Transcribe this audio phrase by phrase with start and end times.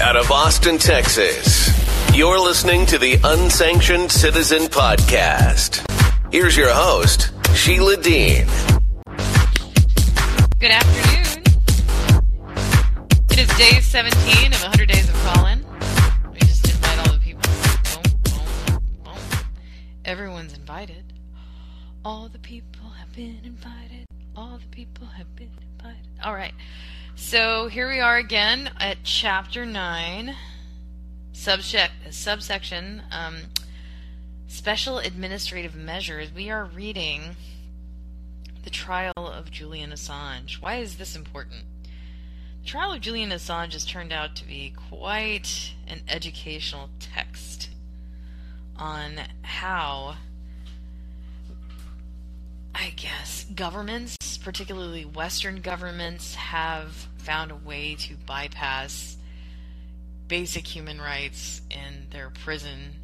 [0.00, 1.68] out of Austin, Texas.
[2.16, 5.84] You're listening to the Unsanctioned Citizen Podcast.
[6.32, 8.46] Here's your host, Sheila Dean.
[10.58, 11.44] Good afternoon.
[13.30, 15.64] It is day 17 of 100 Days of Callin.
[16.32, 17.50] We just invite all the people.
[20.06, 21.12] Everyone's invited.
[22.04, 24.06] All the people have been invited.
[24.34, 26.08] All the people have been invited.
[26.24, 26.54] All right.
[27.14, 30.34] So here we are again at chapter 9,
[31.32, 33.36] subject, subsection um,
[34.46, 36.32] Special Administrative Measures.
[36.34, 37.36] We are reading
[38.62, 40.60] the trial of Julian Assange.
[40.60, 41.64] Why is this important?
[42.62, 47.70] The trial of Julian Assange has turned out to be quite an educational text
[48.76, 50.16] on how,
[52.80, 59.18] I guess, governments, particularly Western governments, have found a way to bypass
[60.28, 62.94] basic human rights in their prison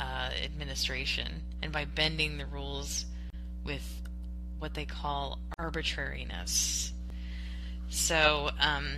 [0.00, 3.04] uh, administration and by bending the rules
[3.64, 3.88] with
[4.58, 6.92] what they call arbitrariness.
[7.90, 8.96] So, um,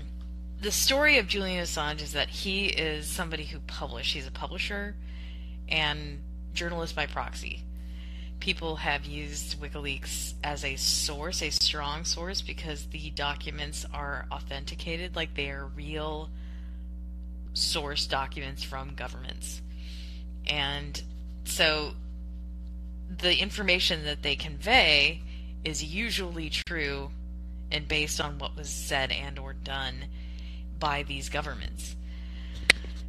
[0.62, 4.14] the story of Julian Assange is that he is somebody who published.
[4.14, 4.96] He's a publisher
[5.68, 6.22] and
[6.54, 7.64] journalist by proxy.
[8.40, 15.16] People have used WikiLeaks as a source, a strong source, because the documents are authenticated,
[15.16, 16.30] like they are real
[17.54, 19.62] source documents from governments.
[20.46, 21.02] And
[21.44, 21.94] so
[23.08, 25.22] the information that they convey
[25.64, 27.10] is usually true
[27.70, 30.04] and based on what was said and or done
[30.78, 31.96] by these governments.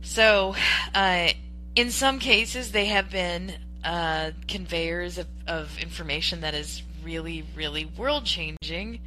[0.02, 0.56] So,
[0.96, 1.30] uh,
[1.76, 3.54] in some cases, they have been
[3.88, 9.00] uh, conveyors of, of information that is really, really world changing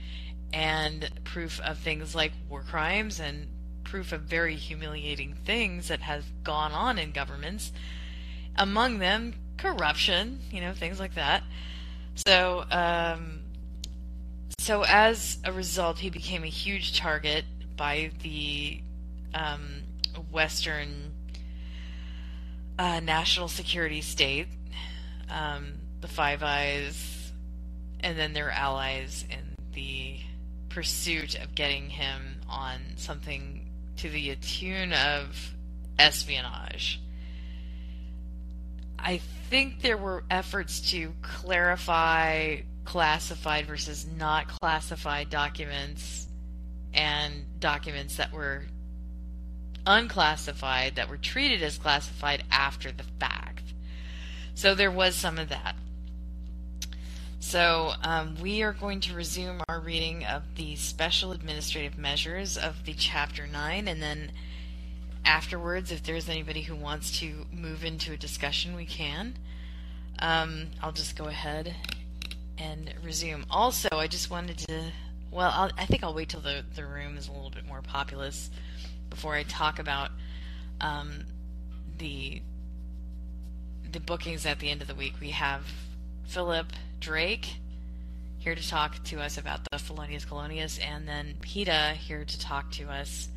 [0.54, 3.46] and proof of things like war crimes and
[3.84, 7.72] proof of very humiliating things that have gone on in governments.
[8.56, 11.42] Among them, corruption, you know, things like that.
[12.26, 13.40] So, um,
[14.60, 17.44] so as a result, he became a huge target
[17.76, 18.80] by the
[19.34, 19.82] um,
[20.32, 21.12] Western
[22.78, 24.46] uh, national security state,
[25.30, 27.32] um, the Five Eyes,
[28.00, 30.16] and then their allies in the
[30.68, 35.54] pursuit of getting him on something to the tune of
[35.98, 37.00] espionage.
[38.98, 39.18] I
[39.48, 46.26] think there were efforts to clarify classified versus not classified documents
[46.92, 48.64] and documents that were
[49.86, 53.59] unclassified that were treated as classified after the fact.
[54.60, 55.74] So there was some of that.
[57.38, 62.84] So um, we are going to resume our reading of the special administrative measures of
[62.84, 64.32] the chapter 9 and then
[65.24, 69.38] afterwards if there's anybody who wants to move into a discussion we can.
[70.18, 71.74] Um, I'll just go ahead
[72.58, 73.46] and resume.
[73.50, 74.92] Also, I just wanted to,
[75.30, 77.80] well, I'll, i think I'll wait till the, the room is a little bit more
[77.80, 78.50] populous
[79.08, 80.10] before I talk about
[80.82, 81.24] um,
[81.96, 82.42] the
[83.92, 85.14] the bookings at the end of the week.
[85.20, 85.62] We have
[86.24, 87.56] Philip Drake
[88.38, 92.70] here to talk to us about the Felonious Colonius, and then PETA here to talk
[92.72, 93.28] to us,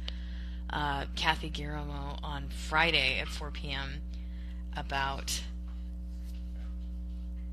[0.70, 4.02] uh, Kathy Guillermo on Friday at 4 p.m.
[4.76, 5.42] about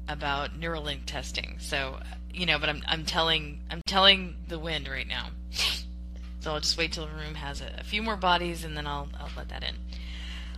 [0.08, 1.56] about Neuralink testing.
[1.60, 2.00] So,
[2.34, 5.28] you know, but I'm I'm telling I'm telling the wind right now.
[6.40, 8.86] So I'll just wait till the room has a, a few more bodies and then
[8.86, 9.74] I'll I'll let that in.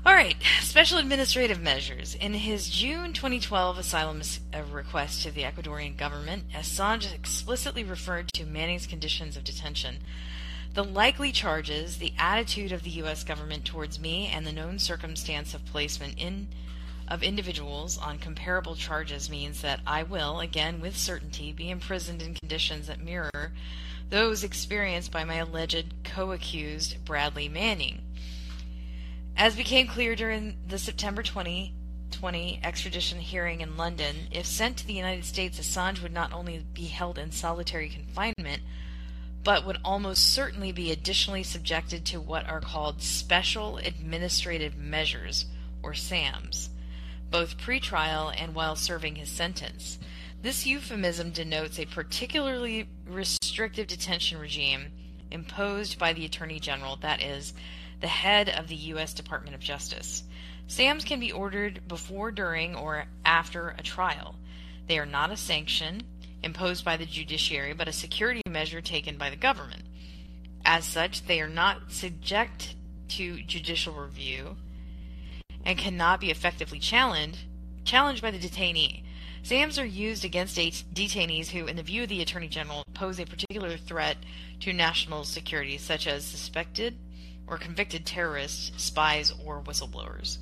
[0.05, 2.17] All right, special administrative measures.
[2.17, 4.21] In his June 2012 asylum
[4.53, 9.99] uh, request to the Ecuadorian government, Assange explicitly referred to Manning's conditions of detention.
[10.75, 13.23] The likely charges, the attitude of the U.S.
[13.23, 16.49] government towards me, and the known circumstance of placement in
[17.07, 22.35] of individuals on comparable charges means that I will, again with certainty, be imprisoned in
[22.35, 23.53] conditions that mirror
[24.11, 28.03] those experienced by my alleged co accused Bradley Manning.
[29.37, 34.93] As became clear during the September 2020 extradition hearing in London, if sent to the
[34.93, 38.63] United States, Assange would not only be held in solitary confinement,
[39.43, 45.47] but would almost certainly be additionally subjected to what are called Special Administrative Measures,
[45.83, 46.71] or SAMs
[47.33, 49.99] both pre-trial and while serving his sentence.
[50.43, 54.93] This euphemism denotes a particularly restrictive detention regime
[55.31, 57.55] imposed by the Attorney General, that is,
[58.03, 59.15] the head of the U.S.
[59.15, 60.25] Department of Justice.
[60.67, 64.35] SAMs can be ordered before, during, or after a trial.
[64.89, 66.03] They are not a sanction
[66.43, 69.85] imposed by the judiciary, but a security measure taken by the government.
[70.65, 72.75] As such, they are not subject
[73.11, 74.57] to judicial review
[75.65, 77.39] and cannot be effectively challenged
[77.85, 79.03] challenged by the detainee.
[79.43, 83.25] SAMs are used against detainees who, in the view of the Attorney General, pose a
[83.25, 84.17] particular threat
[84.61, 86.97] to national security, such as suspected
[87.47, 90.39] or convicted terrorists, spies, or whistleblowers.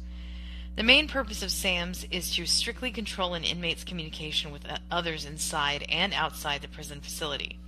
[0.77, 5.85] The main purpose of SAMs is to strictly control an inmate's communication with others inside
[5.89, 7.59] and outside the prison facility.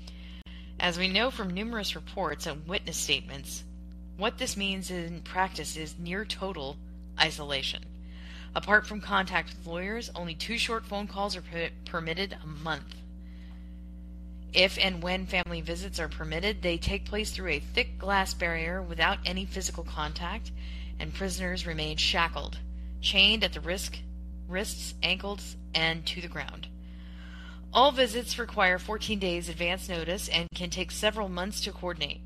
[0.78, 3.64] As we know from numerous reports and witness statements,
[4.16, 6.76] what this means in practice is near total
[7.20, 7.84] isolation.
[8.54, 13.01] Apart from contact with lawyers, only two short phone calls are per- permitted a month.
[14.52, 18.82] If and when family visits are permitted, they take place through a thick glass barrier
[18.82, 20.52] without any physical contact,
[21.00, 22.58] and prisoners remain shackled,
[23.00, 24.02] chained at the wrist,
[24.48, 26.68] wrists, ankles, and to the ground.
[27.72, 32.20] All visits require 14 days advance notice and can take several months to coordinate.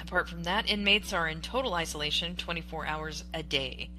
[0.00, 3.90] Apart from that, inmates are in total isolation 24 hours a day.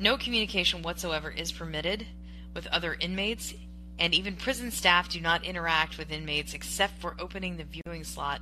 [0.00, 2.06] No communication whatsoever is permitted
[2.54, 3.54] with other inmates,
[4.02, 8.40] and even prison staff do not interact with inmates except for opening the viewing slot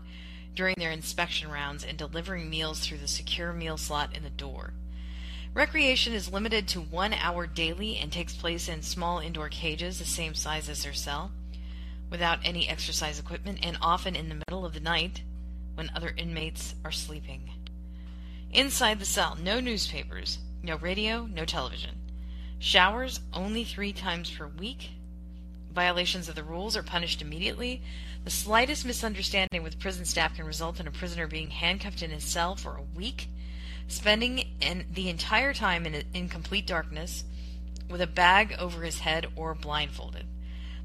[0.54, 4.72] during their inspection rounds and delivering meals through the secure meal slot in the door.
[5.52, 10.06] Recreation is limited to one hour daily and takes place in small indoor cages the
[10.06, 11.30] same size as their cell,
[12.08, 15.20] without any exercise equipment, and often in the middle of the night
[15.74, 17.50] when other inmates are sleeping.
[18.50, 21.96] Inside the cell, no newspapers, no radio, no television.
[22.58, 24.92] Showers only three times per week.
[25.72, 27.82] Violations of the rules are punished immediately.
[28.24, 32.24] The slightest misunderstanding with prison staff can result in a prisoner being handcuffed in his
[32.24, 33.28] cell for a week,
[33.88, 37.24] spending in the entire time in, in complete darkness,
[37.88, 40.26] with a bag over his head or blindfolded.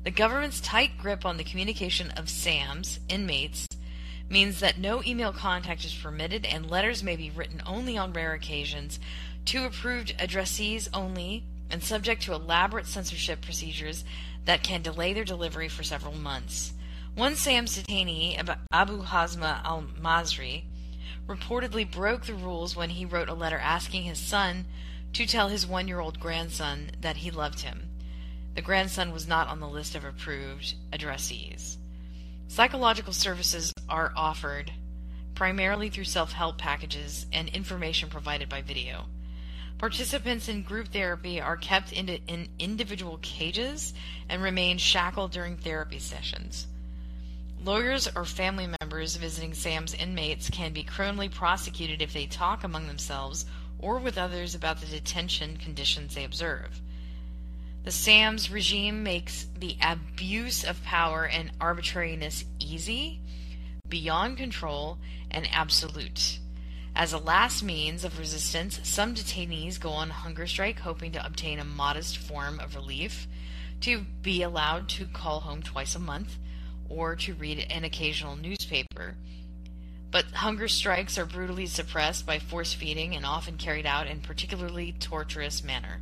[0.04, 3.68] The government's tight grip on the communication of SAMs, inmates,
[4.30, 8.34] means that no email contact is permitted and letters may be written only on rare
[8.34, 9.00] occasions
[9.46, 14.04] to approved addressees only and subject to elaborate censorship procedures
[14.46, 16.74] that can delay their delivery for several months.
[17.16, 18.38] One SAMS detainee,
[18.72, 20.64] Abu Hamza al Masri,
[21.28, 24.66] reportedly broke the rules when he wrote a letter asking his son
[25.14, 27.90] to tell his one year old grandson that he loved him.
[28.54, 31.78] The grandson was not on the list of approved addressees.
[32.48, 34.72] Psychological services are offered
[35.34, 39.06] primarily through self help packages and information provided by video.
[39.78, 43.94] Participants in group therapy are kept in, in individual cages
[44.30, 46.68] and remain shackled during therapy sessions.
[47.64, 52.88] Lawyers or family members visiting SAM's inmates can be criminally prosecuted if they talk among
[52.88, 53.46] themselves
[53.80, 56.80] or with others about the detention conditions they observe.
[57.84, 63.20] The SAMS regime makes the abuse of power and arbitrariness easy,
[63.88, 64.98] beyond control,
[65.30, 66.40] and absolute.
[66.96, 71.60] As a last means of resistance, some detainees go on hunger strike hoping to obtain
[71.60, 73.28] a modest form of relief,
[73.82, 76.38] to be allowed to call home twice a month,
[76.88, 79.18] or to read an occasional newspaper.
[80.10, 84.94] But hunger strikes are brutally suppressed by force feeding and often carried out in particularly
[84.94, 86.00] torturous manner.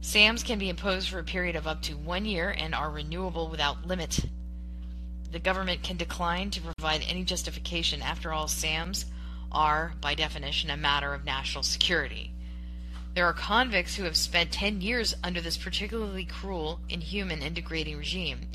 [0.00, 3.48] SAMs can be imposed for a period of up to one year and are renewable
[3.48, 4.18] without limit.
[5.30, 8.02] The government can decline to provide any justification.
[8.02, 9.06] After all, SAMs
[9.50, 12.32] are, by definition, a matter of national security.
[13.14, 17.96] There are convicts who have spent 10 years under this particularly cruel, inhuman, and degrading
[17.96, 18.48] regime.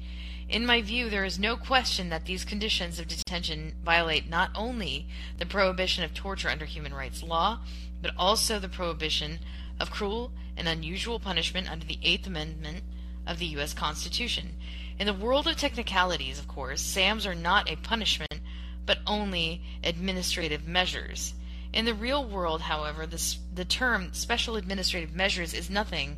[0.47, 5.07] In my view, there is no question that these conditions of detention violate not only
[5.37, 7.59] the prohibition of torture under human rights law,
[8.01, 9.39] but also the prohibition
[9.79, 12.83] of cruel and unusual punishment under the Eighth Amendment
[13.25, 13.73] of the U.S.
[13.73, 14.55] Constitution.
[14.99, 18.39] In the world of technicalities, of course, SAMs are not a punishment
[18.85, 21.33] but only administrative measures.
[21.71, 26.17] In the real world, however, the, the term special administrative measures is nothing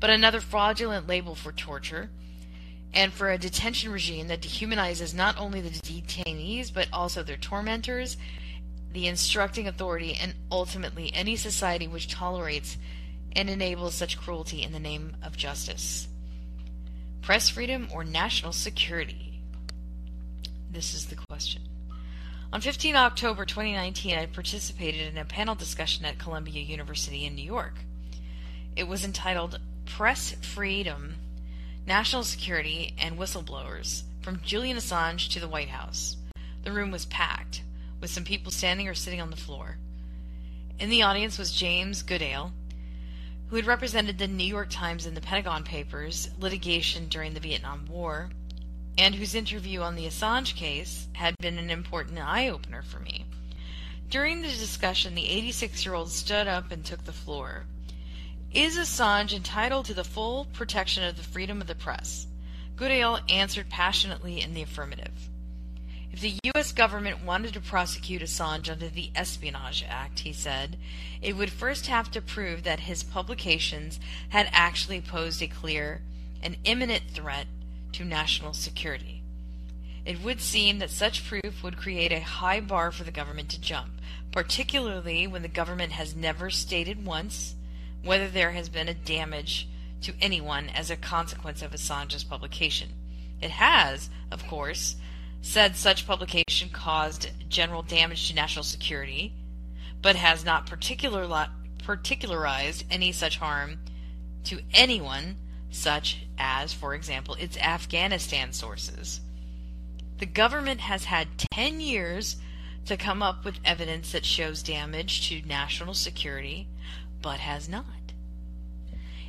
[0.00, 2.10] but another fraudulent label for torture
[2.94, 8.16] and for a detention regime that dehumanizes not only the detainees but also their tormentors,
[8.92, 12.78] the instructing authority, and ultimately any society which tolerates
[13.36, 16.08] and enables such cruelty in the name of justice.
[17.20, 19.42] Press freedom or national security?
[20.70, 21.67] This is the question.
[22.50, 27.44] On 15 October 2019, I participated in a panel discussion at Columbia University in New
[27.44, 27.74] York.
[28.74, 31.16] It was entitled Press Freedom,
[31.86, 36.16] National Security, and Whistleblowers From Julian Assange to the White House.
[36.64, 37.60] The room was packed,
[38.00, 39.76] with some people standing or sitting on the floor.
[40.78, 42.54] In the audience was James Goodale,
[43.48, 47.84] who had represented the New York Times and the Pentagon Papers litigation during the Vietnam
[47.90, 48.30] War
[48.98, 53.24] and whose interview on the Assange case had been an important eye opener for me.
[54.10, 57.66] During the discussion, the 86 year old stood up and took the floor.
[58.52, 62.26] Is Assange entitled to the full protection of the freedom of the press?
[62.74, 65.28] Goodale answered passionately in the affirmative.
[66.10, 66.72] If the U.S.
[66.72, 70.76] government wanted to prosecute Assange under the Espionage Act, he said,
[71.20, 74.00] it would first have to prove that his publications
[74.30, 76.00] had actually posed a clear
[76.42, 77.46] and imminent threat
[77.92, 79.22] to national security.
[80.04, 83.60] It would seem that such proof would create a high bar for the government to
[83.60, 84.00] jump,
[84.32, 87.54] particularly when the government has never stated once
[88.02, 89.68] whether there has been a damage
[90.02, 92.90] to anyone as a consequence of Assange's publication.
[93.40, 94.96] It has, of course,
[95.42, 99.34] said such publication caused general damage to national security,
[100.02, 101.48] but has not particular,
[101.84, 103.78] particularized any such harm
[104.44, 105.36] to anyone,
[105.70, 109.20] such as, for example, its Afghanistan sources.
[110.18, 112.36] The government has had 10 years
[112.86, 116.66] to come up with evidence that shows damage to national security,
[117.20, 117.84] but has not.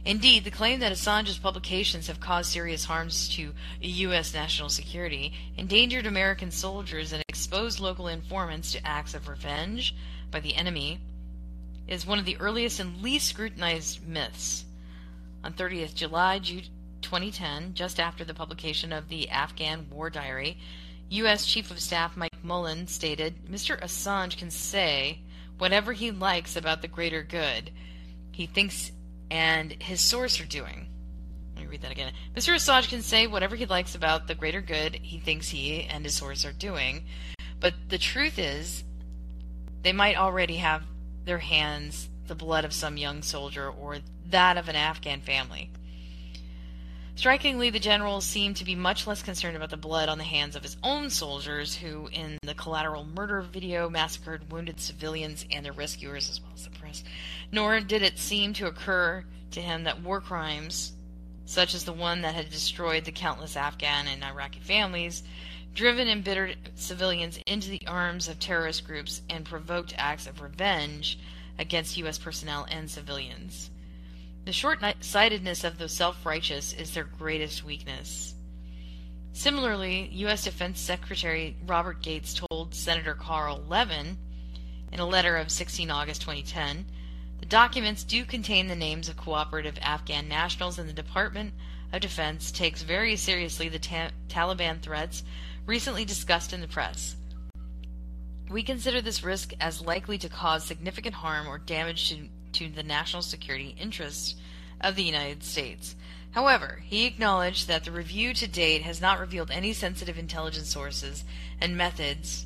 [0.06, 4.34] Indeed, the claim that Assange's publications have caused serious harms to U.S.
[4.34, 9.94] national security, endangered American soldiers, and exposed local informants to acts of revenge
[10.32, 11.00] by the enemy
[11.88, 14.64] is one of the earliest and least scrutinized myths.
[15.44, 20.58] On 30th July 2010, just after the publication of the Afghan War Diary,
[21.10, 21.46] U.S.
[21.46, 23.82] Chief of Staff Mike Mullen stated, Mr.
[23.82, 25.20] Assange can say
[25.58, 27.72] whatever he likes about the greater good.
[28.32, 28.92] He thinks
[29.32, 30.88] and his source are doing.
[31.56, 32.14] Let me read that again.
[32.36, 32.54] Mr.
[32.54, 36.16] Assange can say whatever he likes about the greater good he thinks he and his
[36.16, 37.06] source are doing,
[37.60, 38.84] but the truth is,
[39.84, 40.84] they might already have
[41.26, 43.98] their hands the blood of some young soldier or
[44.30, 45.70] that of an Afghan family.
[47.16, 50.56] Strikingly, the general seemed to be much less concerned about the blood on the hands
[50.56, 55.74] of his own soldiers, who, in the collateral murder video, massacred wounded civilians and their
[55.74, 57.04] rescuers, as well as the press.
[57.52, 60.94] Nor did it seem to occur to him that war crimes,
[61.46, 65.22] such as the one that had destroyed the countless Afghan and Iraqi families,
[65.76, 71.20] driven embittered civilians into the arms of terrorist groups, and provoked acts of revenge
[71.60, 72.18] against U.S.
[72.18, 73.70] personnel and civilians.
[74.46, 78.34] The short sightedness of the self righteous is their greatest weakness.
[79.34, 80.46] Similarly, U.S.
[80.46, 84.18] Defense Secretary Robert Gates told Senator Carl Levin
[84.92, 86.86] in a letter of 16 August 2010
[87.40, 91.54] the documents do contain the names of cooperative Afghan nationals, and the Department
[91.94, 95.24] of Defense takes very seriously the ta- Taliban threats
[95.66, 97.16] recently discussed in the press.
[98.50, 102.84] We consider this risk as likely to cause significant harm or damage to to the
[102.84, 104.36] national security interests
[104.82, 105.96] of the United States.
[106.32, 111.24] However, he acknowledged that the review to date has not revealed any sensitive intelligence sources
[111.60, 112.46] and methods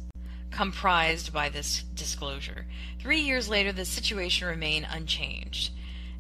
[0.52, 2.66] comprised by this disclosure.
[3.00, 5.72] Three years later, the situation remained unchanged.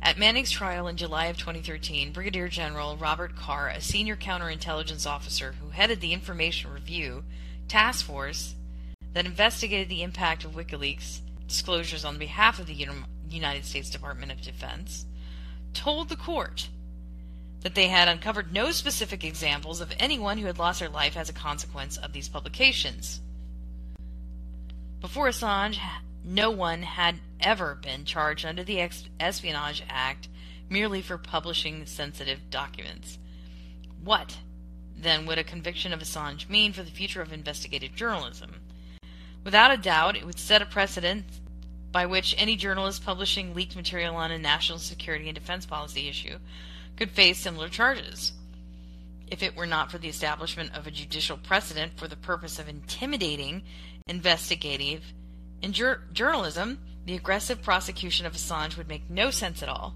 [0.02, 5.56] At Manning's trial in July of 2013, Brigadier General Robert Carr, a senior counterintelligence officer
[5.62, 7.24] who headed the Information Review
[7.70, 8.56] Task Force
[9.13, 12.88] that investigated the impact of WikiLeaks disclosures on behalf of the
[13.29, 15.05] United States Department of Defense,
[15.74, 16.70] told the court
[17.62, 21.29] that they had uncovered no specific examples of anyone who had lost their life as
[21.29, 23.22] a consequence of these publications.
[25.00, 25.77] Before Assange,
[26.24, 28.89] no one had ever been charged under the
[29.20, 30.29] Espionage Act
[30.70, 33.20] merely for publishing sensitive documents.
[34.03, 34.38] What,
[34.98, 38.55] then, would a conviction of Assange mean for the future of investigative journalism?
[39.44, 41.26] Without a doubt, it would set a precedent
[41.92, 46.38] by which any journalist publishing leaked material on a national security and defense policy issue
[46.98, 48.34] could face similar charges.
[49.28, 52.70] If it were not for the establishment of a judicial precedent for the purpose of
[52.70, 53.64] intimidating
[54.08, 55.04] investigative
[55.62, 59.96] and jur- journalism, the aggressive prosecution of Assange would make no sense at all.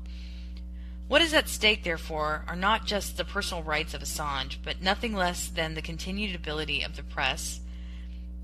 [1.08, 5.14] What is at stake, therefore, are not just the personal rights of Assange, but nothing
[5.14, 7.62] less than the continued ability of the press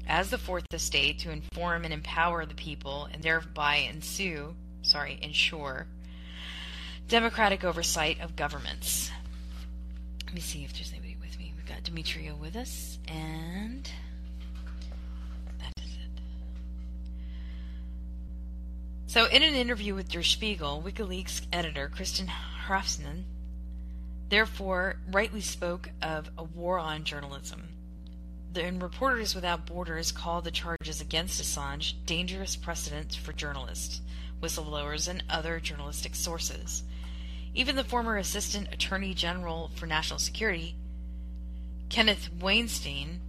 [0.07, 5.88] as the fourth estate to inform and empower the people and thereby ensue, sorry, ensure
[7.07, 9.12] democratic oversight of governments.
[10.25, 11.53] Let me see if there's anybody with me.
[11.55, 13.89] We've got Demetria with us, and
[15.60, 16.22] that is it.
[19.07, 22.29] So, in an interview with Der Spiegel, WikiLeaks editor Kristinn
[22.67, 23.24] Hrafnsson
[24.29, 27.67] therefore rightly spoke of a war on journalism
[28.57, 34.01] and Reporters Without Borders called the charges against Assange dangerous precedents for journalists,
[34.41, 36.83] whistleblowers, and other journalistic sources.
[37.53, 40.75] Even the former Assistant Attorney General for National Security,
[41.89, 43.19] Kenneth Wainstein,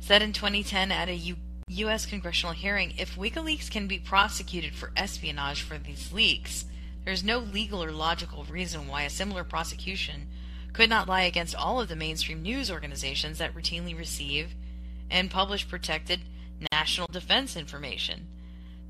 [0.00, 1.36] said in 2010 at a
[1.68, 2.06] U.S.
[2.06, 6.64] congressional hearing, if WikiLeaks can be prosecuted for espionage for these leaks,
[7.04, 10.28] there is no legal or logical reason why a similar prosecution
[10.76, 14.54] could not lie against all of the mainstream news organizations that routinely receive
[15.10, 16.20] and publish protected
[16.70, 18.26] national defense information.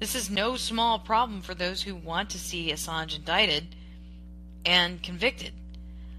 [0.01, 3.77] This is no small problem for those who want to see Assange indicted
[4.65, 5.53] and convicted.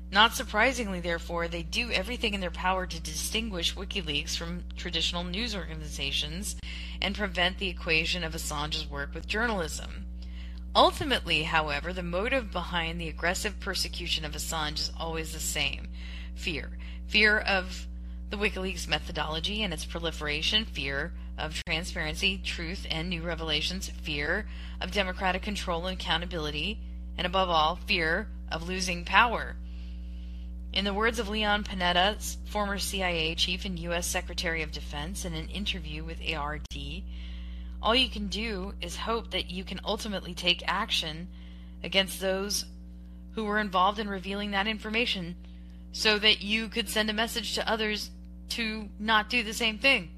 [0.10, 5.54] Not surprisingly, therefore, they do everything in their power to distinguish WikiLeaks from traditional news
[5.54, 6.56] organizations
[7.02, 10.06] and prevent the equation of Assange's work with journalism.
[10.76, 15.88] Ultimately, however, the motive behind the aggressive persecution of Assange is always the same
[16.36, 16.78] fear.
[17.08, 17.88] Fear of
[18.30, 24.48] the WikiLeaks methodology and its proliferation, fear of transparency, truth, and new revelations, fear
[24.82, 26.80] of democratic control and accountability,
[27.18, 29.56] and above all, fear of losing power.
[30.74, 34.06] In the words of Leon Panetta, former CIA chief and U.S.
[34.06, 36.66] Secretary of Defense, in an interview with ARD,
[37.82, 41.28] all you can do is hope that you can ultimately take action
[41.84, 42.66] against those
[43.34, 45.36] who were involved in revealing that information
[45.92, 48.10] so that you could send a message to others
[48.50, 50.10] to not do the same thing.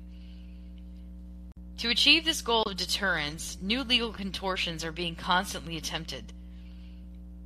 [1.80, 6.34] To achieve this goal of deterrence, new legal contortions are being constantly attempted.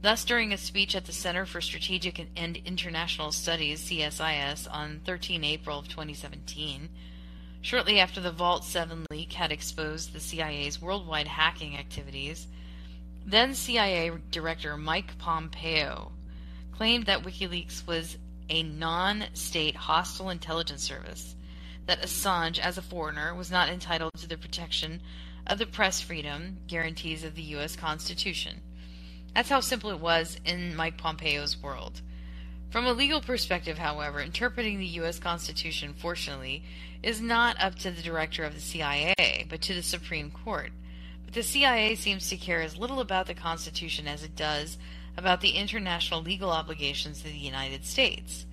[0.02, 5.44] Thus, during a speech at the Center for Strategic and International Studies, CSIS, on 13
[5.44, 6.90] April of 2017,
[7.64, 12.46] shortly after the Vault 7 leak had exposed the CIA's worldwide hacking activities,
[13.26, 16.12] then CIA Director Mike Pompeo
[16.74, 18.18] claimed that WikiLeaks was
[18.50, 21.36] a non state hostile intelligence service,
[21.86, 25.02] that Assange, as a foreigner, was not entitled to the protection
[25.48, 27.78] of the press freedom guarantees of the U.S.
[27.78, 28.60] Constitution.
[29.34, 32.02] That's how simple it was in Mike Pompeo's world.
[32.70, 35.20] From a legal perspective, however, interpreting the U.S.
[35.20, 36.64] Constitution, fortunately,
[37.04, 40.72] is not up to the director of the CIA, but to the Supreme Court.
[41.26, 44.78] But the CIA seems to care as little about the Constitution as it does
[45.18, 48.46] about the international legal obligations of the United States.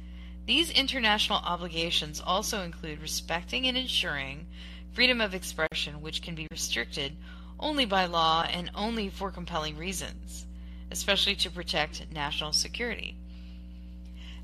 [0.46, 4.48] These international obligations also include respecting and ensuring
[4.92, 7.16] freedom of expression, which can be restricted
[7.58, 10.46] only by law and only for compelling reasons,
[10.90, 13.16] especially to protect national security.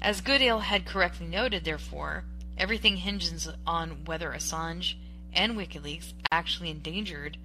[0.01, 2.25] As Goodale had correctly noted, therefore,
[2.59, 4.95] everything hinges on whether Assange
[5.33, 7.37] and WikiLeaks actually endangered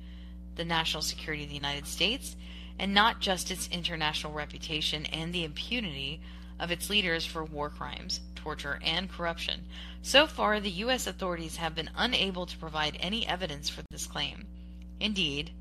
[0.56, 2.36] the national security of the United States
[2.80, 6.22] and not just its international reputation and the impunity
[6.60, 9.62] of its leaders for war crimes, torture, and corruption.
[10.02, 11.08] So far, the U.S.
[11.08, 14.46] authorities have been unable to provide any evidence for this claim.
[15.00, 15.52] Indeed,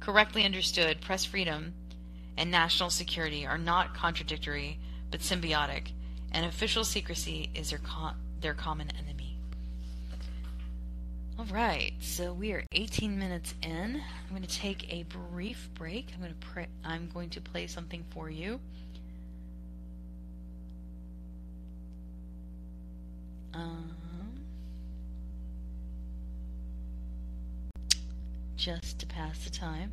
[0.00, 1.74] correctly understood, press freedom
[2.36, 4.78] and national security are not contradictory
[5.10, 5.88] but symbiotic,
[6.32, 9.38] and official secrecy is their, con- their common enemy.
[11.38, 14.02] All right, so we are 18 minutes in.
[14.02, 16.08] I'm going to take a brief break.
[16.12, 18.58] I'm going to pre- I'm going to play something for you.
[23.54, 23.94] Um,
[28.56, 29.92] just to pass the time.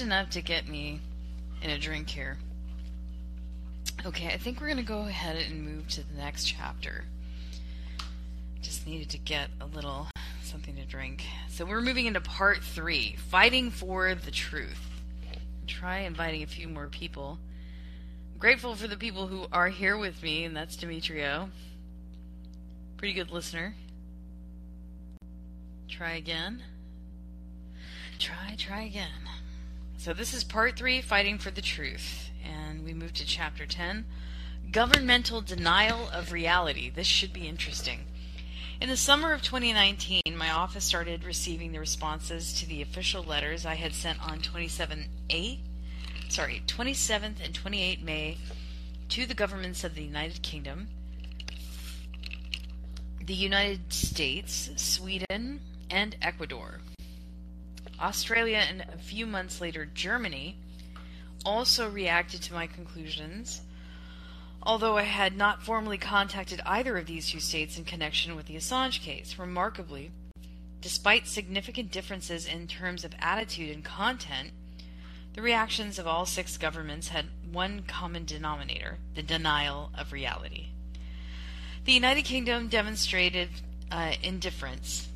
[0.00, 1.00] Enough to get me
[1.62, 2.38] in a drink here.
[4.04, 7.04] Okay, I think we're going to go ahead and move to the next chapter.
[8.62, 10.08] Just needed to get a little
[10.42, 11.24] something to drink.
[11.48, 14.88] So we're moving into part three Fighting for the Truth.
[15.66, 17.38] Try inviting a few more people.
[18.32, 21.50] I'm grateful for the people who are here with me, and that's Demetrio.
[22.96, 23.74] Pretty good listener.
[25.88, 26.62] Try again.
[28.18, 29.28] Try, try again.
[30.00, 34.06] So this is part three Fighting for the Truth and we move to chapter 10
[34.72, 36.88] Governmental Denial of Reality.
[36.88, 38.06] This should be interesting.
[38.80, 43.66] In the summer of 2019, my office started receiving the responses to the official letters
[43.66, 45.58] I had sent on 27 8,
[46.30, 48.38] sorry, 27th and 28 May
[49.10, 50.88] to the governments of the United Kingdom,
[53.22, 55.60] the United States, Sweden,
[55.90, 56.80] and Ecuador.
[58.00, 60.56] Australia and a few months later Germany
[61.44, 63.62] also reacted to my conclusions,
[64.62, 68.56] although I had not formally contacted either of these two states in connection with the
[68.56, 69.38] Assange case.
[69.38, 70.10] Remarkably,
[70.80, 74.50] despite significant differences in terms of attitude and content,
[75.34, 80.68] the reactions of all six governments had one common denominator the denial of reality.
[81.84, 83.48] The United Kingdom demonstrated
[83.90, 85.08] uh, indifference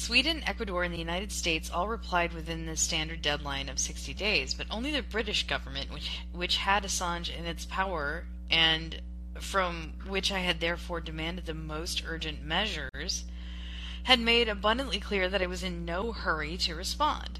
[0.00, 4.54] Sweden, Ecuador, and the United States all replied within the standard deadline of 60 days,
[4.54, 9.02] but only the British government, which, which had Assange in its power and
[9.38, 13.24] from which I had therefore demanded the most urgent measures,
[14.04, 17.38] had made abundantly clear that I was in no hurry to respond.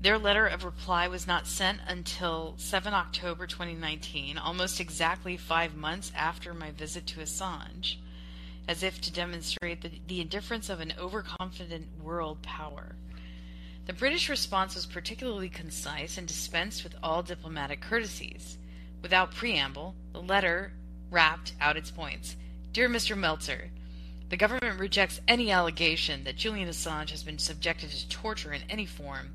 [0.00, 6.10] Their letter of reply was not sent until 7 October 2019, almost exactly five months
[6.16, 7.98] after my visit to Assange
[8.68, 12.94] as if to demonstrate the, the indifference of an overconfident world power.
[13.86, 18.58] The British response was particularly concise and dispensed with all diplomatic courtesies.
[19.02, 20.72] Without preamble, the letter
[21.10, 22.36] rapped out its points.
[22.72, 23.16] Dear Mr.
[23.18, 23.70] Melzer,
[24.28, 28.86] the government rejects any allegation that Julian Assange has been subjected to torture in any
[28.86, 29.34] form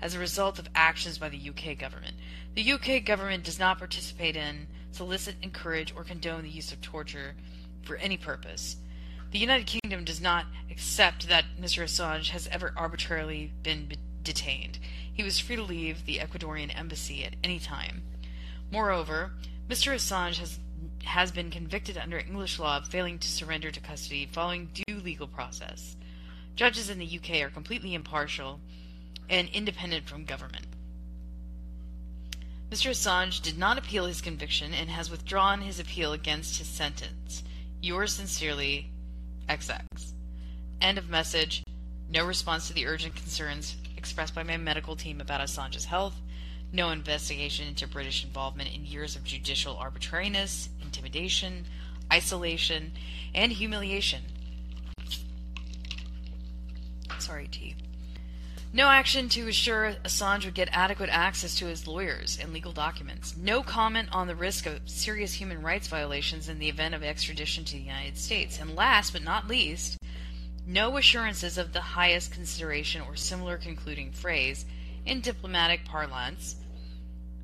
[0.00, 2.14] as a result of actions by the UK government.
[2.54, 7.34] The UK government does not participate in, solicit, encourage, or condone the use of torture
[7.88, 8.76] for any purpose.
[9.32, 11.82] The United Kingdom does not accept that Mr.
[11.82, 14.78] Assange has ever arbitrarily been detained.
[15.12, 18.02] He was free to leave the Ecuadorian embassy at any time.
[18.70, 19.32] Moreover,
[19.68, 19.94] Mr.
[19.94, 20.60] Assange has
[21.04, 25.26] has been convicted under English law of failing to surrender to custody following due legal
[25.26, 25.96] process.
[26.54, 28.60] Judges in the UK are completely impartial
[29.30, 30.66] and independent from government.
[32.70, 32.90] Mr.
[32.90, 37.42] Assange did not appeal his conviction and has withdrawn his appeal against his sentence.
[37.80, 38.90] Yours sincerely,
[39.48, 39.82] XX.
[40.80, 41.62] End of message.
[42.10, 46.20] No response to the urgent concerns expressed by my medical team about Assange's health.
[46.72, 51.66] No investigation into British involvement in years of judicial arbitrariness, intimidation,
[52.12, 52.92] isolation,
[53.34, 54.22] and humiliation.
[57.18, 57.76] Sorry, T.
[58.70, 63.34] No action to assure Assange would get adequate access to his lawyers and legal documents.
[63.34, 67.64] No comment on the risk of serious human rights violations in the event of extradition
[67.64, 68.60] to the United States.
[68.60, 69.96] And last but not least,
[70.66, 74.66] no assurances of the highest consideration or similar concluding phrase
[75.06, 76.56] in diplomatic parlance,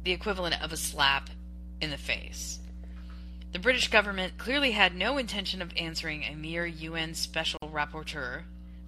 [0.03, 1.31] the equivalent of a slap
[1.81, 2.59] in the face.
[3.53, 8.43] The British government clearly had no intention of answering a mere UN special rapporteur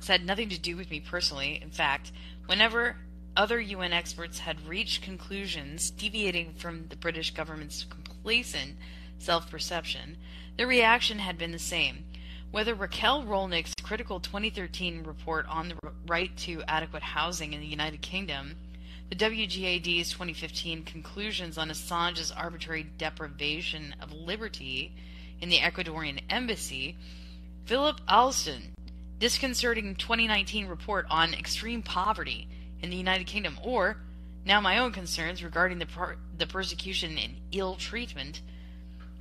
[0.08, 1.58] had nothing to do with me personally.
[1.62, 2.12] In fact,
[2.46, 2.96] whenever
[3.36, 8.76] other UN experts had reached conclusions deviating from the British government's complacent
[9.18, 10.16] self perception,
[10.56, 12.04] their reaction had been the same.
[12.50, 18.00] Whether Raquel Rolnik's critical 2013 report on the right to adequate housing in the United
[18.00, 18.56] Kingdom,
[19.10, 24.94] the WGAD's 2015 conclusions on Assange's arbitrary deprivation of liberty
[25.40, 26.96] in the Ecuadorian embassy,
[27.66, 28.72] Philip Alston
[29.18, 32.48] disconcerting 2019 report on extreme poverty
[32.82, 33.96] in the United Kingdom, or
[34.44, 38.40] now my own concerns regarding the, per- the persecution and ill treatment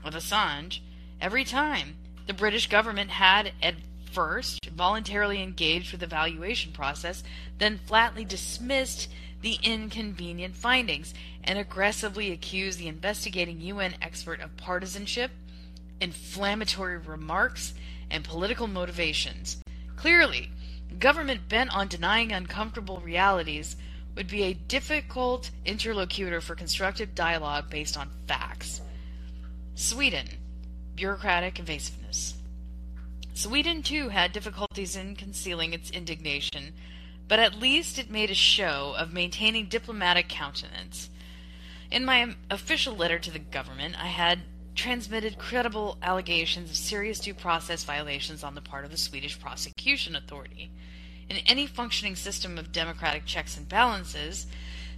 [0.03, 0.79] of Assange,
[1.21, 1.95] every time
[2.27, 3.75] the British government had at
[4.11, 7.23] first voluntarily engaged with the valuation process,
[7.57, 9.09] then flatly dismissed
[9.41, 15.31] the inconvenient findings and aggressively accused the investigating UN expert of partisanship,
[16.01, 17.73] inflammatory remarks,
[18.09, 19.57] and political motivations.
[19.95, 20.51] Clearly,
[20.99, 23.75] government bent on denying uncomfortable realities
[24.15, 28.81] would be a difficult interlocutor for constructive dialogue based on facts.
[29.75, 30.27] Sweden,
[30.95, 32.35] bureaucratic evasiveness.
[33.33, 36.73] Sweden too had difficulties in concealing its indignation,
[37.27, 41.09] but at least it made a show of maintaining diplomatic countenance.
[41.91, 44.39] In my official letter to the government, I had
[44.75, 50.15] transmitted credible allegations of serious due process violations on the part of the Swedish prosecution
[50.15, 50.69] authority.
[51.29, 54.45] In any functioning system of democratic checks and balances,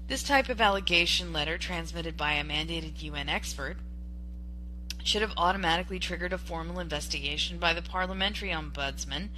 [0.08, 3.78] this type of allegation letter transmitted by a mandated UN expert
[5.04, 9.30] should have automatically triggered a formal investigation by the parliamentary ombudsman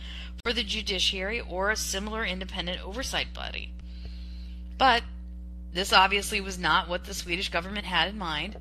[0.43, 3.71] for the judiciary or a similar independent oversight body.
[4.77, 5.03] But
[5.73, 8.57] this obviously was not what the Swedish government had in mind,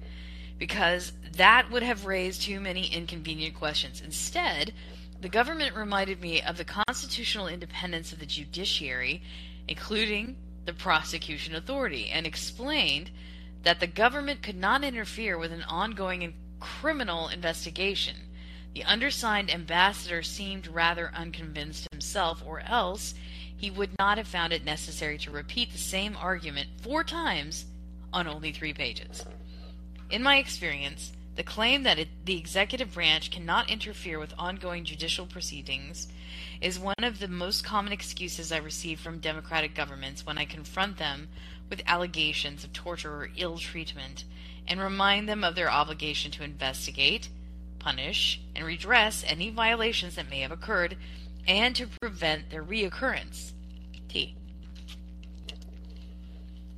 [0.58, 4.00] because that would have raised too many inconvenient questions.
[4.04, 4.74] Instead,
[5.20, 9.22] the government reminded me of the constitutional independence of the judiciary,
[9.66, 13.10] including the prosecution authority, and explained
[13.62, 18.16] that the government could not interfere with an ongoing criminal investigation.
[18.74, 23.14] The undersigned ambassador seemed rather unconvinced himself, or else
[23.56, 27.66] he would not have found it necessary to repeat the same argument four times
[28.12, 29.24] on only three pages.
[30.10, 35.24] In my experience, the claim that it, the executive branch cannot interfere with ongoing judicial
[35.24, 36.08] proceedings
[36.60, 40.96] is one of the most common excuses I receive from democratic governments when I confront
[40.96, 41.28] them
[41.70, 44.24] with allegations of torture or ill treatment
[44.66, 47.28] and remind them of their obligation to investigate,
[47.78, 50.96] punish, and redress any violations that may have occurred
[51.46, 53.52] and to prevent their reoccurrence.
[54.08, 54.34] T.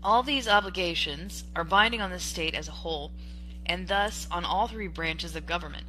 [0.04, 3.12] All these obligations are binding on the state as a whole
[3.70, 5.86] and thus on all three branches of government.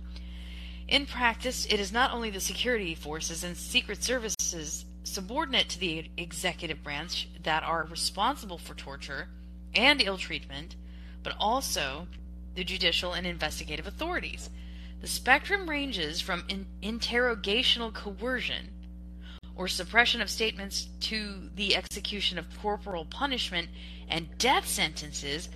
[0.88, 6.12] In practice, it is not only the security forces and secret services subordinate to the
[6.16, 9.30] executive branch that are responsible for torture
[9.74, 10.76] and ill treatment,
[11.24, 12.08] but also
[12.54, 14.52] the judicial and investigative authorities.
[15.02, 18.70] The spectrum ranges from in- interrogational coercion
[19.56, 23.70] or suppression of statements to the execution of corporal punishment
[24.08, 25.50] and death sentences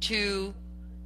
[0.00, 0.52] to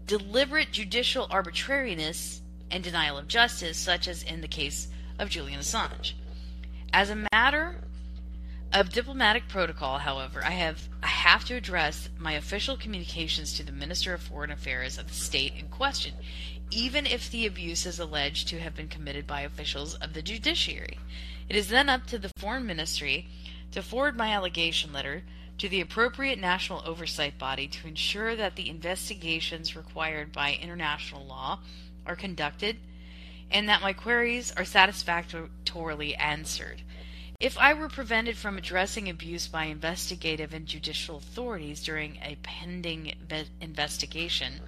[0.07, 4.89] deliberate judicial arbitrariness and denial of justice, such as in the case
[5.19, 6.13] of Julian Assange.
[6.93, 7.77] As a matter
[8.73, 13.73] of diplomatic protocol, however, I have I have to address my official communications to the
[13.73, 16.15] Minister of Foreign Affairs of the state in question,
[16.71, 20.99] even if the abuse is alleged to have been committed by officials of the judiciary.
[21.49, 23.29] It is then up to the Foreign Ministry
[23.71, 25.23] to forward my allegation letter
[25.59, 31.61] to the appropriate national oversight body to ensure that the investigations required by international law
[32.07, 32.77] are conducted
[33.51, 36.83] and that my queries are satisfactorily answered.
[37.41, 43.15] If I were prevented from addressing abuse by investigative and judicial authorities during a pending
[43.61, 44.61] investigation,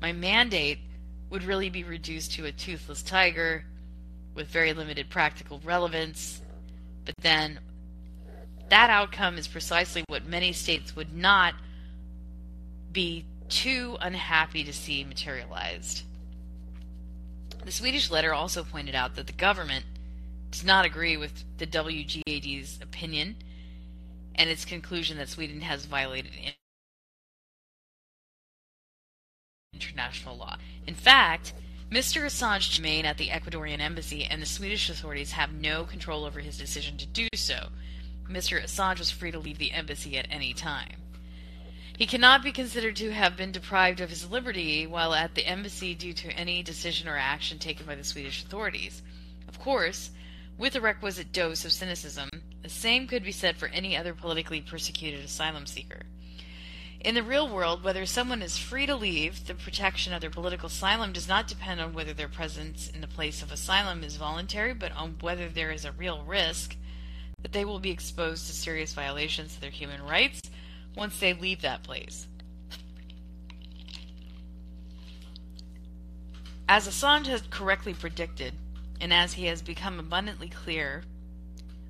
[0.00, 0.78] my mandate
[1.30, 3.64] would really be reduced to a toothless tiger
[4.34, 6.40] with very limited practical relevance.
[7.04, 7.60] But then
[8.70, 11.54] that outcome is precisely what many states would not
[12.92, 16.02] be too unhappy to see materialized.
[17.64, 19.84] The Swedish letter also pointed out that the government
[20.50, 23.36] does not agree with the WGAD's opinion
[24.34, 26.32] and its conclusion that Sweden has violated
[29.74, 30.56] international law.
[30.86, 31.52] In fact,
[31.90, 32.24] Mr.
[32.24, 36.58] Assange remain at the Ecuadorian embassy, and the Swedish authorities have no control over his
[36.58, 37.68] decision to do so.
[38.28, 38.62] Mr.
[38.62, 40.96] Assange was free to leave the embassy at any time.
[41.96, 45.94] He cannot be considered to have been deprived of his liberty while at the embassy
[45.94, 49.02] due to any decision or action taken by the Swedish authorities.
[49.48, 50.10] Of course,
[50.56, 52.28] with a requisite dose of cynicism,
[52.62, 56.02] the same could be said for any other politically persecuted asylum seeker.
[57.00, 60.66] In the real world, whether someone is free to leave the protection of their political
[60.66, 64.74] asylum does not depend on whether their presence in the place of asylum is voluntary,
[64.74, 66.76] but on whether there is a real risk
[67.42, 70.40] that they will be exposed to serious violations of their human rights
[70.96, 72.26] once they leave that place.
[76.68, 78.54] As Assange has correctly predicted,
[79.00, 81.04] and as he has become abundantly clear,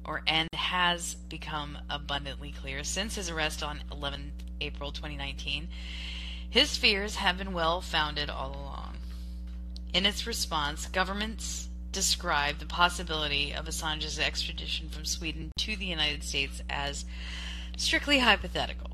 [0.05, 5.69] or and has become abundantly clear since his arrest on 11 April 2019,
[6.49, 8.97] his fears have been well founded all along.
[9.93, 16.23] In its response, governments described the possibility of Assange's extradition from Sweden to the United
[16.23, 17.05] States as
[17.77, 18.91] strictly hypothetical,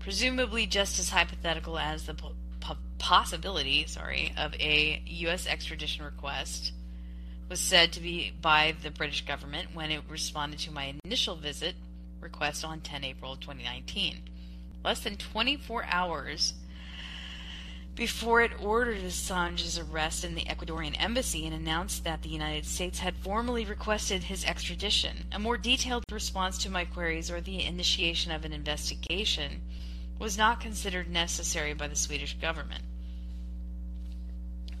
[0.00, 5.46] presumably just as hypothetical as the po- possibility, sorry, of a U.S.
[5.46, 6.72] extradition request
[7.48, 11.74] was said to be by the British government when it responded to my initial visit
[12.20, 14.22] request on 10 April 2019.
[14.84, 16.54] Less than 24 hours
[17.94, 23.00] before it ordered Assange's arrest in the Ecuadorian embassy and announced that the United States
[23.00, 25.26] had formally requested his extradition.
[25.30, 29.60] A more detailed response to my queries or the initiation of an investigation
[30.18, 32.82] was not considered necessary by the Swedish government.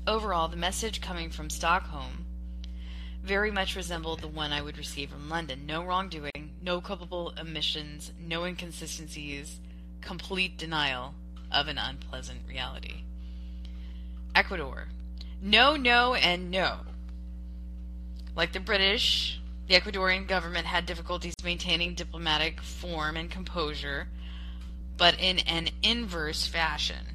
[0.06, 2.24] Overall, the message coming from Stockholm
[3.22, 5.66] very much resembled the one I would receive from London.
[5.66, 9.60] No wrongdoing, no culpable omissions, no inconsistencies,
[10.00, 11.14] complete denial
[11.52, 13.02] of an unpleasant reality.
[14.34, 14.88] Ecuador.
[15.40, 16.78] No, no, and no.
[18.34, 24.08] Like the British, the Ecuadorian government had difficulties maintaining diplomatic form and composure,
[24.96, 27.06] but in an inverse fashion.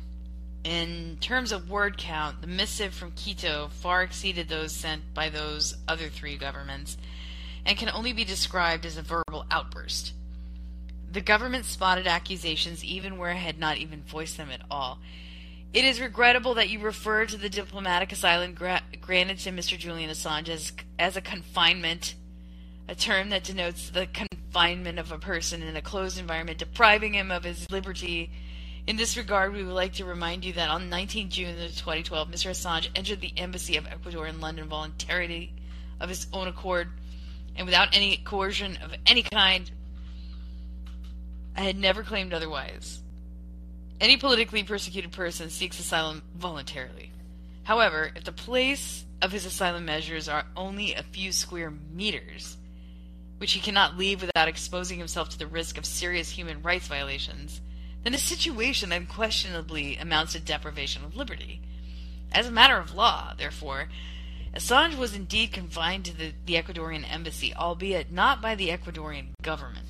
[0.64, 5.76] In terms of word count, the missive from Quito far exceeded those sent by those
[5.88, 6.98] other three governments
[7.66, 10.14] and can only be described as a verbal outburst.
[11.12, 15.00] The government spotted accusations even where it had not even voiced them at all.
[15.74, 19.78] It is regrettable that you refer to the diplomatic asylum gra- granted to Mr.
[19.78, 22.16] Julian Assange as, as a confinement,
[22.88, 27.32] a term that denotes the confinement of a person in a closed environment, depriving him
[27.32, 28.32] of his liberty.
[28.86, 32.50] In this regard, we would like to remind you that on 19 June 2012, Mr.
[32.50, 35.54] Assange entered the embassy of Ecuador in London voluntarily
[36.00, 36.90] of his own accord
[37.58, 39.70] and without any coercion of any kind
[41.58, 43.02] I had never claimed otherwise.
[44.00, 47.12] Any politically persecuted person seeks asylum voluntarily.
[47.64, 52.58] However, if the place of his asylum measures are only a few square meters,
[53.40, 57.60] which he cannot leave without exposing himself to the risk of serious human rights violations,
[58.04, 61.62] then his situation unquestionably amounts to deprivation of liberty.
[62.32, 63.90] As a matter of law, therefore,
[64.54, 69.88] Assange was indeed confined to the, the Ecuadorian embassy, albeit not by the Ecuadorian government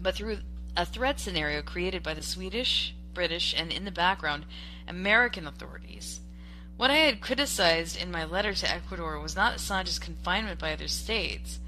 [0.00, 0.38] but through
[0.76, 4.44] a threat scenario created by the Swedish, British, and in the background,
[4.88, 6.20] American authorities.
[6.76, 10.88] What I had criticized in my letter to Ecuador was not Assange's confinement by other
[10.88, 11.60] states,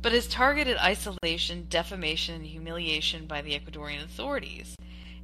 [0.00, 4.76] but his targeted isolation, defamation, and humiliation by the Ecuadorian authorities,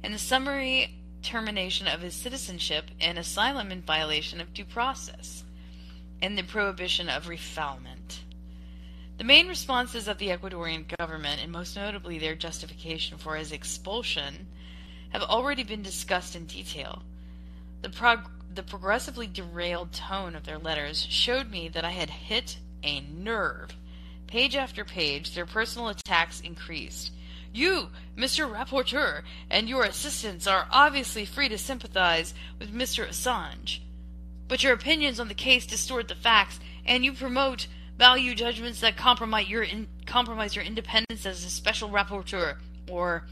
[0.03, 5.43] and the summary termination of his citizenship and asylum in violation of due process,
[6.21, 8.19] and the prohibition of refoulement.
[9.21, 14.47] The main responses of the Ecuadorian government, and most notably their justification for his expulsion,
[15.09, 17.03] have already been discussed in detail.
[17.83, 22.57] The, prog- the progressively derailed tone of their letters showed me that I had hit
[22.81, 23.75] a nerve.
[24.25, 27.11] Page after page, their personal attacks increased.
[27.53, 28.51] You, Mr.
[28.51, 33.07] Rapporteur, and your assistants are obviously free to sympathize with Mr.
[33.07, 33.81] Assange.
[34.47, 37.67] But your opinions on the case distort the facts, and you promote
[38.01, 42.55] value judgments that compromise your in, compromise your independence as a special rapporteur,
[42.89, 43.27] or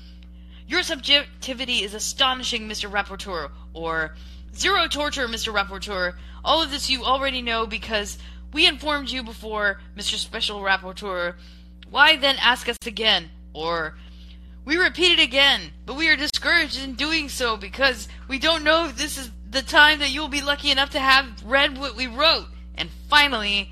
[0.67, 2.87] your subjectivity is astonishing, Mr.
[2.87, 4.15] Rapporteur, or
[4.55, 5.51] zero torture, Mr.
[5.51, 6.13] Rapporteur.
[6.45, 8.19] All of this you already know because
[8.53, 10.17] we informed you before, Mr.
[10.17, 11.33] Special Rapporteur.
[11.89, 13.31] Why then ask us again?
[13.53, 13.97] Or
[14.65, 18.85] we repeat it again, but we are discouraged in doing so because we don't know
[18.85, 21.95] if this is the time that you will be lucky enough to have read what
[21.95, 22.45] we wrote.
[22.75, 23.71] And finally,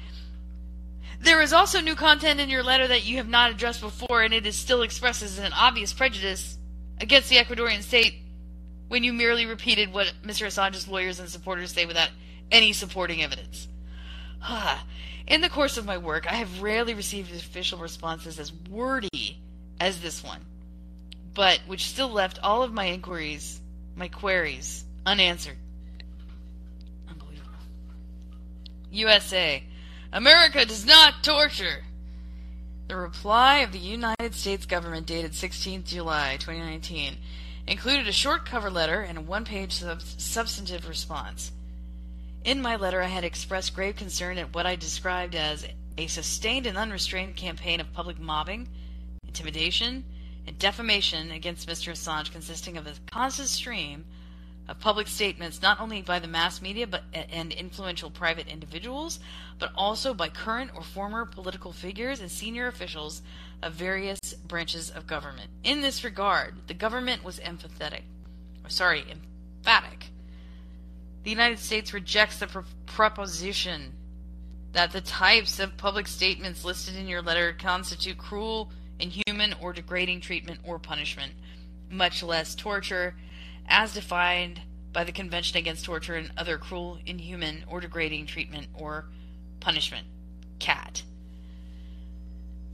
[1.20, 4.34] there is also new content in your letter that you have not addressed before, and
[4.34, 6.58] it is still expresses an obvious prejudice
[7.00, 8.16] against the Ecuadorian state
[8.88, 10.46] when you merely repeated what Mr.
[10.46, 12.10] Assange's lawyers and supporters say without
[12.52, 13.68] any supporting evidence.
[15.28, 19.42] In the course of my work, I have rarely received official responses as wordy
[19.80, 20.46] as this one,
[21.34, 23.60] but which still left all of my inquiries,
[23.96, 25.58] my queries, unanswered.
[27.10, 27.52] Unbelievable.
[28.92, 29.64] USA.
[30.14, 31.84] America does not torture.
[32.88, 37.18] The reply of the United States government dated 16th July 2019
[37.68, 41.52] included a short cover letter and a one-page sub- substantive response.
[42.46, 46.66] In my letter, I had expressed grave concern at what I described as a sustained
[46.66, 48.70] and unrestrained campaign of public mobbing,
[49.28, 50.06] intimidation,
[50.46, 51.92] and defamation against Mr.
[51.92, 54.06] Assange consisting of a constant stream
[54.68, 59.20] of public statements not only by the mass media but and influential private individuals,
[59.60, 63.22] but also by current or former political figures and senior officials
[63.64, 65.50] of various branches of government.
[65.64, 68.02] In this regard, the government was empathetic,
[68.64, 70.10] or sorry, emphatic.
[71.24, 73.94] The United States rejects the proposition
[74.74, 80.22] that the types of public statements listed in your letter constitute cruel, inhuman, or degrading
[80.22, 81.34] treatment or punishment,
[81.90, 83.16] much less torture
[83.68, 84.62] as defined
[84.94, 89.06] by the Convention Against Torture and Other Cruel, Inhuman, or Degrading Treatment or
[89.60, 90.08] Punishment,
[90.60, 91.04] CAT.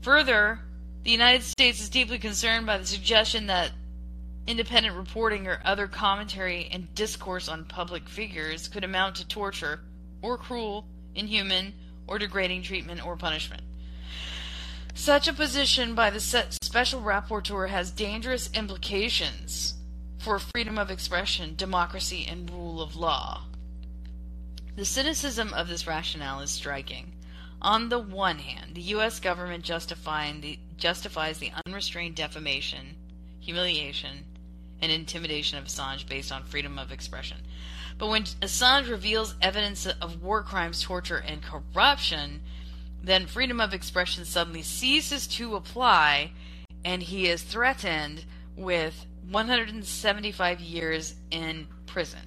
[0.02, 0.60] Further,
[1.02, 3.72] the United States is deeply concerned by the suggestion that
[4.46, 9.80] independent reporting or other commentary and discourse on public figures could amount to torture
[10.22, 11.72] or cruel, inhuman,
[12.06, 13.62] or degrading treatment or punishment.
[14.94, 19.74] Such a position by the special rapporteur has dangerous implications
[20.24, 23.42] for freedom of expression, democracy, and rule of law.
[24.74, 27.12] The cynicism of this rationale is striking.
[27.60, 29.20] On the one hand, the U.S.
[29.20, 32.96] government the, justifies the unrestrained defamation,
[33.38, 34.24] humiliation,
[34.80, 37.38] and intimidation of Assange based on freedom of expression.
[37.98, 42.40] But when Assange reveals evidence of war crimes, torture, and corruption,
[43.02, 46.32] then freedom of expression suddenly ceases to apply
[46.82, 48.24] and he is threatened
[48.56, 52.20] with 175 years in prison.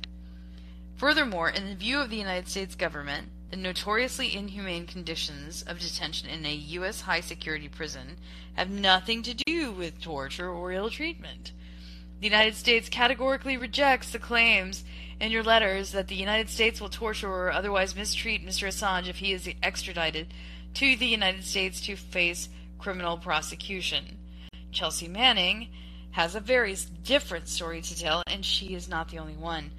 [0.96, 6.28] Furthermore, in the view of the United States government, the notoriously inhumane conditions of detention
[6.28, 7.02] in a U.S.
[7.02, 8.18] high security prison
[8.56, 11.52] have nothing to do with torture or ill treatment.
[12.20, 14.84] The United States categorically rejects the claims
[15.20, 18.68] in your letters that the United States will torture or otherwise mistreat Mr.
[18.68, 20.34] Assange if he is extradited
[20.74, 22.50] to the United States to face
[22.80, 24.18] criminal prosecution.
[24.72, 25.70] Chelsea Manning
[26.18, 29.70] has a very different story to tell, and she is not the only one.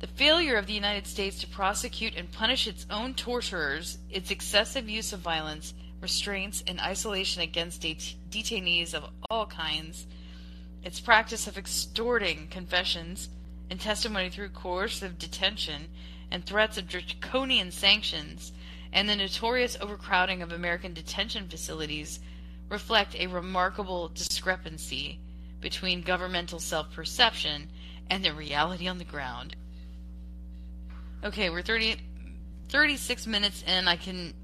[0.00, 4.86] The failure of the United States to prosecute and punish its own torturers, its excessive
[4.86, 5.72] use of violence,
[6.02, 10.06] restraints, and isolation against det- detainees of all kinds,
[10.84, 13.30] its practice of extorting confessions
[13.70, 15.88] and testimony through coercive detention
[16.30, 18.52] and threats of draconian sanctions,
[18.92, 22.20] and the notorious overcrowding of American detention facilities
[22.68, 25.18] reflect a remarkable discrepancy
[25.60, 27.70] between governmental self perception
[28.10, 29.56] and the reality on the ground.
[31.24, 31.96] Okay, we're 30,
[32.68, 33.88] 36 minutes in.
[33.88, 34.34] I can,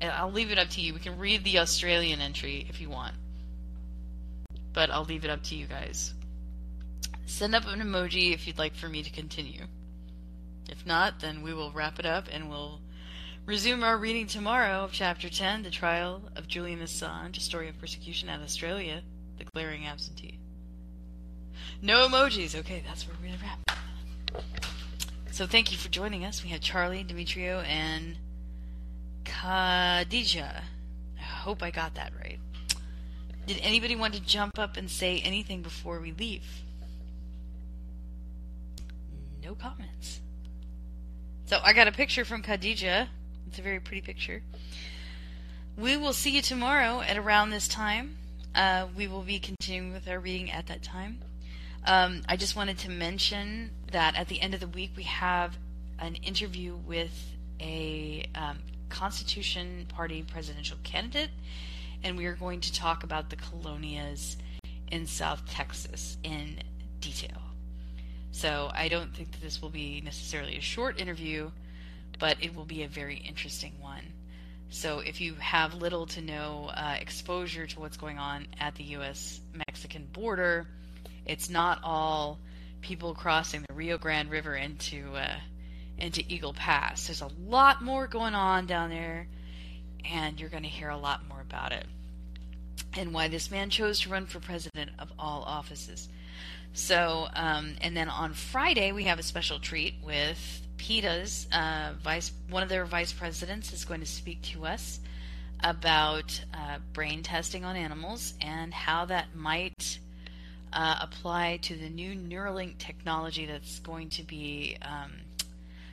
[0.00, 0.94] I'll leave it up to you.
[0.94, 3.14] We can read the Australian entry if you want,
[4.72, 6.14] but I'll leave it up to you guys.
[7.26, 9.64] Send up an emoji if you'd like for me to continue.
[10.68, 12.80] If not, then we will wrap it up and we'll
[13.46, 17.78] resume our reading tomorrow of Chapter 10, The Trial of Julian Assange, A Story of
[17.78, 19.02] Persecution at Australia,
[19.38, 20.38] The Glaring Absentee.
[21.84, 22.54] No emojis.
[22.54, 24.44] Okay, that's where we're to wrap.
[25.32, 26.44] So thank you for joining us.
[26.44, 28.18] We had Charlie, Demetrio, and
[29.24, 30.62] Khadija.
[31.18, 32.38] I hope I got that right.
[33.48, 36.62] Did anybody want to jump up and say anything before we leave?
[39.42, 40.20] No comments.
[41.46, 43.08] So I got a picture from Khadija.
[43.48, 44.42] It's a very pretty picture.
[45.76, 48.18] We will see you tomorrow at around this time.
[48.54, 51.18] Uh, we will be continuing with our reading at that time.
[51.84, 55.56] Um, I just wanted to mention that at the end of the week we have
[55.98, 57.12] an interview with
[57.60, 58.58] a um,
[58.88, 61.30] Constitution Party presidential candidate,
[62.04, 64.36] and we are going to talk about the colonias
[64.92, 66.58] in South Texas in
[67.00, 67.38] detail.
[68.30, 71.50] So I don't think that this will be necessarily a short interview,
[72.20, 74.04] but it will be a very interesting one.
[74.70, 78.84] So if you have little to no uh, exposure to what's going on at the
[78.84, 79.40] U.S.
[79.52, 80.66] Mexican border,
[81.26, 82.38] it's not all
[82.80, 85.36] people crossing the Rio Grande River into uh,
[85.98, 87.06] into Eagle Pass.
[87.06, 89.28] There's a lot more going on down there,
[90.04, 91.86] and you're going to hear a lot more about it
[92.94, 96.08] and why this man chose to run for president of all offices.
[96.74, 102.32] So, um, and then on Friday we have a special treat with PETA's uh, vice,
[102.48, 105.00] one of their vice presidents is going to speak to us
[105.60, 109.98] about uh, brain testing on animals and how that might
[110.72, 115.12] uh, apply to the new Neuralink technology that's going to be um,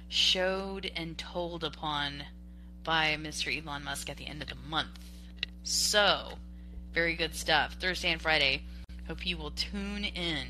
[0.08, 2.24] showed and told upon
[2.84, 3.56] by Mr.
[3.56, 5.00] Elon Musk at the end of the month.
[5.64, 6.34] So,
[6.94, 7.76] very good stuff.
[7.80, 8.64] Thursday and Friday.
[9.08, 10.48] Hope you will tune in.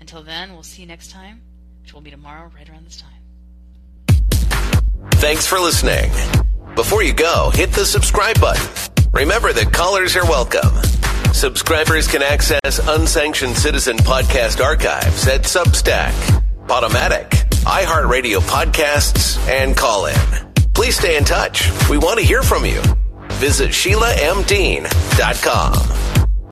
[0.00, 1.42] Until then, we'll see you next time,
[1.82, 3.20] which will be tomorrow right around this time.
[5.14, 6.10] Thanks for listening.
[6.74, 8.66] Before you go, hit the subscribe button.
[9.12, 10.70] Remember that callers are welcome.
[11.32, 16.12] Subscribers can access unsanctioned citizen podcast archives at Substack,
[16.66, 17.30] Podomatic,
[17.64, 20.14] iHeartRadio podcasts, and Callin.
[20.74, 21.70] Please stay in touch.
[21.88, 22.80] We want to hear from you.
[23.38, 26.09] Visit SheilaMDean.com.